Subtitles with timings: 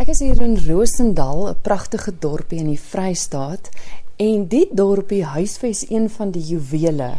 [0.00, 3.68] Ek is hier in Rosendal, 'n pragtige dorpie in die Vrystaat,
[4.16, 7.10] en die dorpie huisves een van die juwele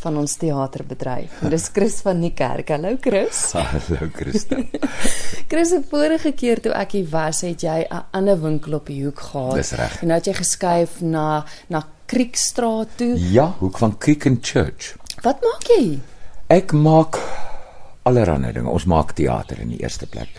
[0.00, 1.42] van ons teaterbedryf.
[1.42, 2.72] En dis Chris van die kerk.
[2.72, 3.52] Hallo Chris.
[3.52, 4.56] Hallo Christa.
[5.50, 9.04] Chris, die vorige keer toe ek hier was, het jy 'n ander winkel op die
[9.04, 9.60] hoek gehad.
[9.60, 10.00] Dis reg.
[10.00, 13.20] En nou het jy geskuif na na Kriekstraat toe.
[13.20, 14.96] Ja, hoek van Creek and Church.
[15.20, 16.00] Wat maak jy?
[16.48, 17.20] Ek maak
[18.02, 18.70] allerlei dinge.
[18.70, 20.32] Ons maak teater in die eerste plek.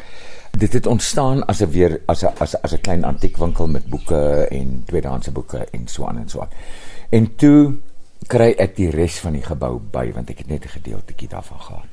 [0.56, 3.86] Dit het ontstaan as 'n weer as 'n as 'n as 'n klein antiekwinkel met
[3.86, 6.50] boeke en tweedehandse boeke en so aan en so aan.
[7.10, 7.76] En toe
[8.28, 11.60] kry ek die res van die gebou by want ek het net 'n gedeeltjie daarvan
[11.60, 11.92] gehad.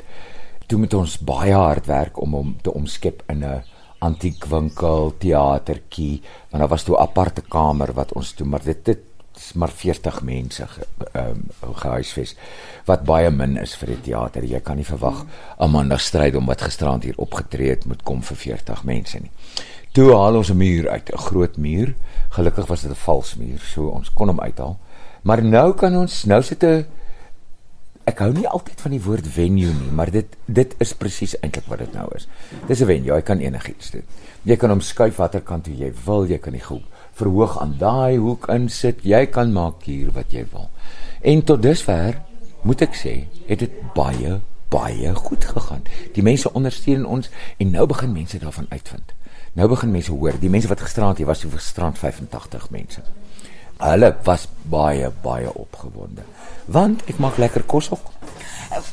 [0.67, 3.63] Toe moet ons baie hard werk om hom te omskep in 'n
[3.99, 8.97] antiekwinkel, teatertjie, want daar was toe 'n aparte kamer wat ons toe maar dit is
[9.55, 12.35] maar 40 mense ge, um, gehuisves
[12.85, 14.45] wat baie min is vir die teater.
[14.45, 15.25] Jy kan nie verwag
[15.59, 19.31] Amanda stryd om wat gisterand hier opgetree het moet kom vir 40 mense nie.
[19.93, 21.95] Toe haal ons 'n muur uit, 'n groot muur.
[22.31, 24.79] Gelukkig was dit 'n vals muur, so ons kon hom uithaal.
[25.23, 26.87] Maar nou kan ons nou sit 'n
[28.05, 31.67] ek hou nie altyd van die woord venue nie, maar dit dit is presies eintlik
[31.67, 32.27] wat dit nou is.
[32.67, 34.03] Dis 'n venue, jy kan enigiets doen.
[34.43, 36.85] Jy kan hom skuif watter kant jy wil, jy kan die groep
[37.19, 39.03] verhoog aan daai hoek insit.
[39.05, 40.71] Jy kan maak hier wat jy wil.
[41.21, 42.21] En tot dusver
[42.63, 43.15] moet ek sê,
[43.47, 44.41] het dit baie
[44.73, 45.83] baie goed gegaan.
[46.17, 47.29] Die mense ondersteun ons
[47.61, 49.13] en nou begin mense daarvan uitvind.
[49.53, 53.05] Nou begin mense hoor, die mense wat gisterand hier was, hier was gisterand 85 mense.
[53.83, 56.23] Hulle was baie baie opgewonde.
[56.71, 58.13] Want ek maak lekker kos ook.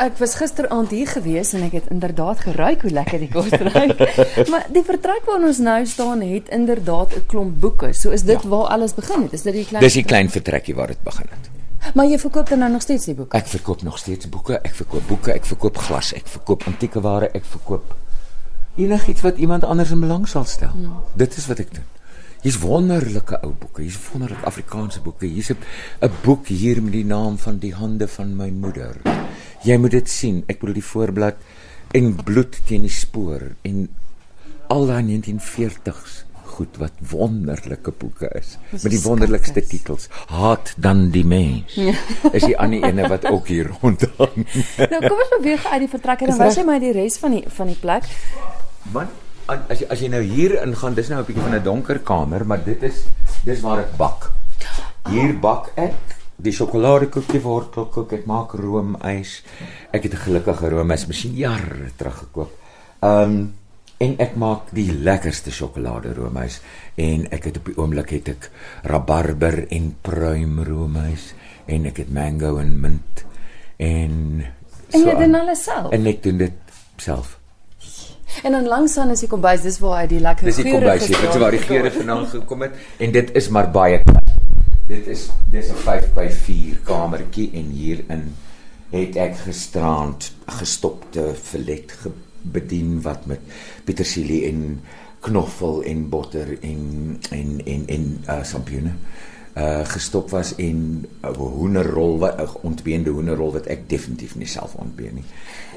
[0.04, 4.02] Ek was gisteraand hier gewees en ek het inderdaad geruik hoe lekker die kos ruik.
[4.52, 7.94] maar die vertrek waar ons nou staan het inderdaad 'n klomp boeke.
[7.94, 8.50] So is dit ja.
[8.50, 9.34] waar alles begin het.
[9.34, 11.50] Is dit die klein Dis die klein vertrekkie waar dit begin het.
[11.94, 13.38] Maar jy verkoop dan nou nog steeds die boeke?
[13.38, 14.60] Ek verkoop nog steeds boeke.
[14.62, 17.96] Ek verkoop boeke, ek verkoop glas, ek verkoop antieke ware, ek verkoop
[18.76, 20.70] enigiets wat iemand anders in belang sal stel.
[20.70, 21.00] Hmm.
[21.14, 21.88] Dit is wat ek doen.
[22.42, 23.82] Hier's wonderlike ou boeke.
[23.84, 25.26] Hier's wonderlike Afrikaanse boeke.
[25.28, 28.96] Hier's 'n boek hier met die naam van die hande van my moeder.
[29.64, 30.44] Jy moet dit sien.
[30.48, 31.36] Ek bedoel die voorblad
[31.92, 33.90] en bloed teen die spoor en
[34.70, 40.08] al daai 1940s goed wat wonderlike boeke is Dis met die wonderlikste titels.
[40.28, 41.74] Haat dan die mens.
[41.76, 41.94] Ja.
[42.32, 44.46] Is die ander ene wat ook hier rondhang.
[44.78, 47.44] nou kom ons beweeg uit die vertrek en wys jy my die res van die
[47.48, 48.04] van die plek.
[48.92, 49.29] Want an-
[49.70, 52.46] as jy as jy nou hier ingaan, dis nou 'n bietjie van 'n donker kamer,
[52.46, 53.06] maar dit is
[53.46, 54.32] dis waar ek bak.
[55.10, 55.94] Hier bak ek
[56.38, 59.44] die sjokoladekoekie wortelkoek, ek maak roomys.
[59.92, 62.52] Ek het 'n gelukkige roomys masjien jare terug gekoop.
[63.02, 63.54] Um
[64.00, 66.62] en ek maak die lekkerste sjokolade roomys
[66.96, 68.50] en ek het op die oomblik het ek
[68.84, 71.34] rabarber en pruim roomys
[71.68, 73.26] en ek het mango en mint
[73.78, 74.46] en
[74.92, 75.92] En jy doen alles self.
[75.92, 76.54] en ek doen dit
[76.98, 77.39] self.
[78.44, 80.80] En dan langs aan is die kombuis, dis waar hy die lekker Dis die geure
[80.80, 82.78] kombuis dit is waar die geure vandaan gekom het.
[82.98, 84.38] En dit is maar baie klein.
[84.90, 88.24] Dit is dis 'n 5 by 4 kamertjie en hierin
[88.90, 92.12] het ek gisterand gestopte filet ge
[92.42, 93.40] bedien wat met
[93.86, 94.82] petersilie en
[95.20, 98.94] knoffel en botter en en en en uh, sampioene
[99.58, 104.76] uh gestop was en 'n hoenderrol wat 'n ontbeende hoenderrol wat ek definitief nie self
[104.76, 105.26] ontbeen nie.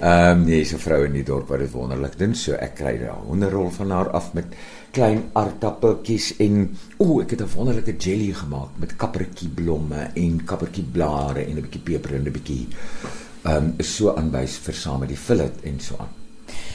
[0.01, 2.75] Ehm um, nee, is 'n vrou in die dorp wat dit wonderlik doen, so ek
[2.75, 4.45] kry daai hoenderrol van haar af met
[4.91, 11.57] klein aardappeltjies en o, ek het 'n wonderlike jelly gemaak met kappertjieblomme en kappertjieblare en
[11.57, 12.69] 'n bietjie peper en 'n bietjie
[13.43, 16.22] ehm um, so aanwys vir saam met die fillet en so aan.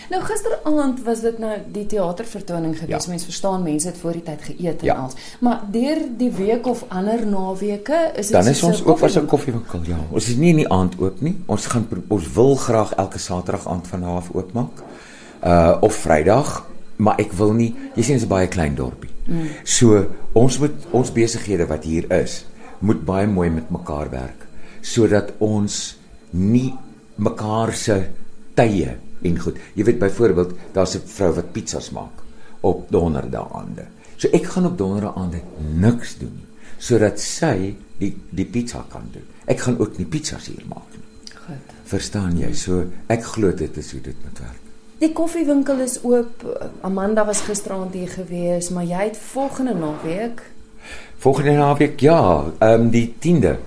[0.09, 3.03] Nou gisteraand was dit nou die teatervertoning gewees.
[3.05, 3.09] Ja.
[3.11, 4.93] Mense verstaan, mense het voor die tyd geëet en Ja.
[4.93, 5.13] alles.
[5.39, 9.25] Maar deur die week of ander naweke is dit Dan is ons ook was 'n
[9.25, 9.97] koffie- koffiewinkel, ja.
[10.11, 11.37] Ons is nie in die aand oop nie.
[11.45, 14.83] Ons gaan ons wil graag elke Saterdag aand van half oopmaak.
[15.43, 19.09] Uh of Vrydag, maar ek wil nie, jy sien dit is 'n baie klein dorpie.
[19.25, 19.47] Mm.
[19.63, 22.45] So ons moet ons besighede wat hier is,
[22.79, 24.45] moet baie mooi met mekaar werk
[24.81, 25.97] sodat ons
[26.29, 26.73] nie
[27.15, 28.07] mekaar se
[28.53, 29.57] tye en goed.
[29.73, 32.23] Jy weet byvoorbeeld, daar's 'n vrou wat pizzas maak
[32.61, 33.85] op donderdae aande.
[34.17, 35.41] So ek gaan op donderdae aande
[35.73, 36.47] niks doen nie
[36.77, 39.25] sodat sy die die pizza kan doen.
[39.49, 41.33] Ek gaan ook nie pizzas hier maak nie.
[41.47, 41.73] Goed.
[41.89, 42.51] Verstaan jy?
[42.53, 44.63] So ek glo dit is hoe dit moet werk.
[45.01, 46.43] Die koffiewinkel is oop.
[46.85, 50.45] Amanda was gisteraand hier gewees, maar jy het volgende naweek
[51.17, 52.19] Volgende naweek ja,
[52.61, 53.57] ehm um, die 10de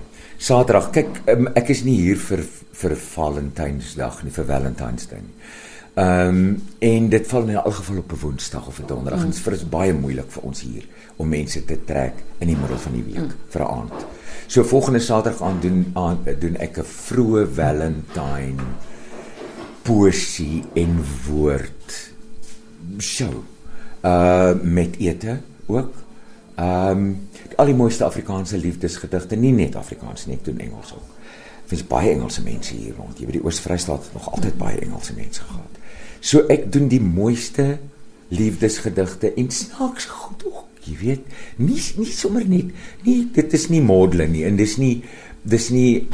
[0.41, 0.89] Saterdag.
[0.95, 2.41] Kyk, um, ek is nie hier vir
[2.73, 5.35] vir Valentynsdag nie, vir Valentine's Day nie.
[5.93, 9.19] Ehm um, en dit val in elk geval op 'n Woensdag of 'n Donderdag.
[9.19, 9.25] Mm.
[9.25, 10.85] Dit is vir ons baie moeilik vir ons hier
[11.15, 13.37] om mense te trek in die middel van die week mm.
[13.49, 14.05] vir 'n aand.
[14.47, 18.63] So volgende Saterdag aan doen aan doen ek 'n vroeë Valentine
[19.81, 22.11] poesie en woord
[22.97, 23.43] show.
[24.01, 25.93] Uh met ete ook.
[26.55, 31.09] Ehm um, al die mooiste Afrikaanse liefdesgedigte, nie net Afrikaans nie, ek doen Engels ook.
[31.71, 33.15] Dis baie Engelse mense hier rond.
[33.15, 35.79] Jy weet die Oos-Vrystaat het nog altyd baie Engelse mense gehad.
[36.21, 37.77] So ek doen die mooiste
[38.31, 40.67] liefdesgedigte en snaaks goed ook.
[40.81, 41.25] Jy weet,
[41.61, 42.71] nie nie sommer net
[43.05, 44.95] nie dit is nie modelle nie en dis nie
[45.45, 46.07] dis nie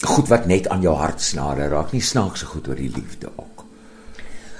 [0.00, 3.64] goed wat net aan jou hart snare raak nie snaakse goed oor die liefde ook.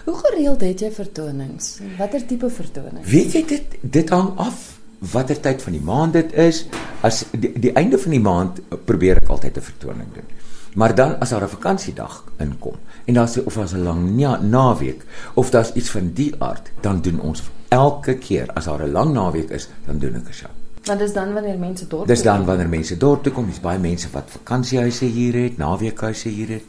[0.04, 1.78] Hoe gereeld het jy vertonings?
[1.98, 3.08] Watter tipe vertonings?
[3.08, 6.66] Weet jy dit dit hang af watter tyd van die maand dit is.
[7.00, 10.28] As die, die einde van die maand probeer ek altyd 'n vertoning doen.
[10.74, 15.04] Maar dan as daar 'n vakansiedag inkom en daar's of as 'n lang ja, naweek
[15.34, 19.12] of daar's iets van die aard, dan doen ons elke keer as daar 'n lang
[19.12, 20.50] naweek is, dan doen ek 'n show.
[20.84, 23.78] Want dis dan wanneer mense dorp Dis dan wanneer mense dorp toe kom, dis baie
[23.78, 26.64] mense wat vakansiehuise hier het, naweekhuise hier het.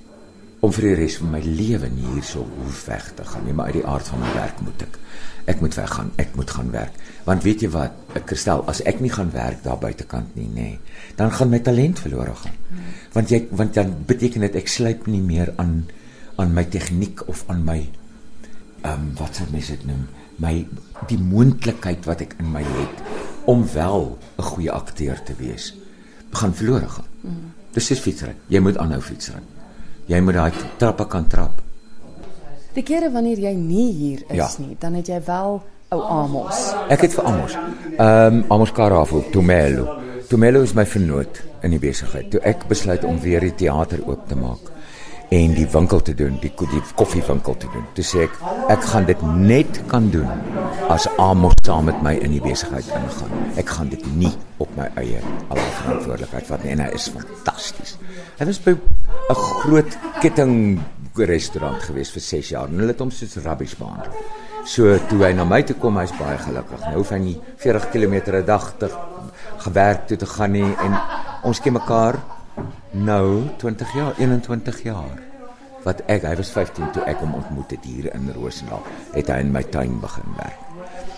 [0.60, 3.66] om vir die res van my lewe nie hierso hoef weg te gaan nie, maar
[3.66, 4.98] uit die aard van my werk moet ek.
[5.44, 6.98] Ek moet weggaan, ek moet gaan werk.
[7.24, 10.68] Want weet jy wat, ek Christel, as ek nie gaan werk daar buitekant nie, nê,
[11.18, 12.58] dan gaan my talent verlore gaan.
[13.12, 15.86] Want jy want dan beteken dit ek slyp nie meer aan
[16.40, 17.80] aan my tegniek of aan my
[18.82, 20.06] ehm um, wat sou mense dit noem,
[20.42, 20.54] my
[21.10, 23.02] die moontlikheid wat ek in my het
[23.46, 25.74] om wel 'n goeie akteur te wees,
[26.32, 27.10] gaan verlore gaan.
[27.20, 27.52] Mm.
[27.72, 28.34] Dis soos fietsry.
[28.48, 29.40] Jy moet aanhou fietsry.
[30.06, 31.61] Jy moet daai trappe kan trap.
[32.74, 34.48] Die kere wanneer jy nie hier is Ja.
[34.58, 36.72] nie, dan het jy wel ou Amos.
[36.88, 37.52] Ek het vir Amos.
[37.98, 39.98] Ehm um, Amos Karafo, Tumelo.
[40.28, 42.30] Tumelo is my vernoot in die besigheid.
[42.30, 44.70] Toe ek besluit om weer die teater oop te maak
[45.32, 47.84] en die winkel te doen, die die koffiewinkel te doen.
[47.96, 48.34] Toe sê ek,
[48.68, 50.28] ek gaan dit net kan doen
[50.88, 53.30] as Amos saam met my in die besigheid ingaan.
[53.56, 57.96] Ek gaan dit nie op my eie alle verantwoordelikheid vat nie en hy is fantasties.
[58.38, 60.80] Hy was by 'n groot ketting
[61.16, 64.12] restaurant gewees vir 6 jaar en hulle het hom soos rubbish behandel.
[64.64, 66.84] So toe hy na my toe kom, hy's baie gelukkig.
[66.86, 68.88] Nou hoef hy nie 40 km 'n dag te
[69.64, 70.96] gewerk toe te gaan nie en
[71.42, 72.18] ons ken mekaar
[72.92, 75.18] nou 20 jaar, 21 jaar.
[75.82, 79.40] Wat ek, hy was 15 toe ek hom ontmoet het hier in Roosendaal, het hy
[79.42, 80.58] in my tuin begin werk.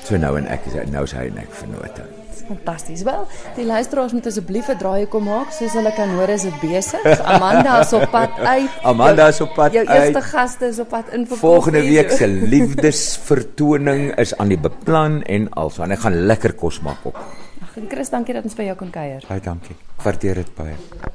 [0.04, 2.23] So nou en ek is nou is hy en ek vennote.
[2.34, 3.02] Dis fantasties.
[3.06, 6.60] Wel, die luisteraars moet asseblief 'n draai kom maak, soos hulle kan hoor is dit
[6.60, 7.04] besig.
[7.22, 8.70] Amanda is op pad uit.
[8.82, 10.30] Amanda is op pad jou, jou eerste uit.
[10.34, 15.50] gaste is op pad in vir Volgende week se liefdesvertoning is aan die beplan en
[15.50, 17.16] also en ek gaan lekker kos maak op.
[17.62, 19.22] Ag, en Chris, dankie dat ons by jou kon kuier.
[19.28, 19.76] Baie dankie.
[20.02, 21.14] Waardeer dit baie.